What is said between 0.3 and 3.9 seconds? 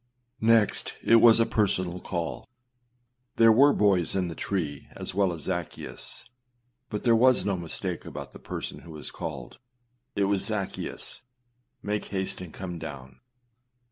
2. Next it was a personal call. There were